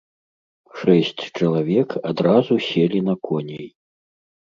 [0.79, 3.67] Шэсць чалавек адразу селі на коней.